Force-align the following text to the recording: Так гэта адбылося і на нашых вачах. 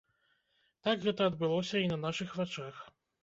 Так 0.87 0.97
гэта 1.03 1.27
адбылося 1.31 1.77
і 1.81 1.91
на 1.91 1.99
нашых 2.05 2.35
вачах. 2.39 2.81